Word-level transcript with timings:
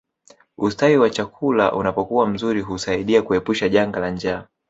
Ustawi 0.57 0.97
wa 0.97 1.09
chakula 1.09 1.71
unapokuwa 1.73 2.27
mzuri 2.27 2.61
huasaidia 2.61 3.21
kuepusha 3.21 3.69
janga 3.69 3.99
la 3.99 4.11
njaa 4.11 4.47